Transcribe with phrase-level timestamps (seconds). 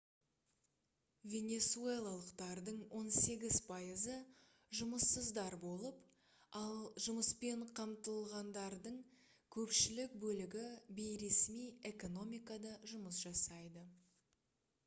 [1.31, 4.15] венесуэлалықтардың он сегіз пайызы
[4.79, 6.01] жұмыссыздар болып
[6.61, 6.73] ал
[7.09, 8.99] жұмыспен қамтылғандардың
[9.59, 10.65] көпшілік бөлігі
[11.03, 13.85] бейресми экономикада жұмыс жасайды